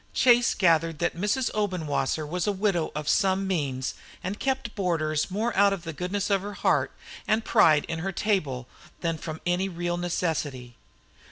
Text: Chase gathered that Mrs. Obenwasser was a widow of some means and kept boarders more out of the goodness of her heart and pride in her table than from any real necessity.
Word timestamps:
Chase 0.15 0.55
gathered 0.55 0.97
that 0.97 1.15
Mrs. 1.15 1.51
Obenwasser 1.53 2.25
was 2.25 2.47
a 2.47 2.51
widow 2.51 2.91
of 2.95 3.07
some 3.07 3.45
means 3.45 3.93
and 4.23 4.39
kept 4.39 4.73
boarders 4.73 5.29
more 5.29 5.55
out 5.55 5.73
of 5.73 5.83
the 5.83 5.93
goodness 5.93 6.31
of 6.31 6.41
her 6.41 6.55
heart 6.55 6.91
and 7.27 7.45
pride 7.45 7.85
in 7.87 7.99
her 7.99 8.11
table 8.11 8.67
than 9.01 9.15
from 9.19 9.39
any 9.45 9.69
real 9.69 9.97
necessity. 9.97 10.73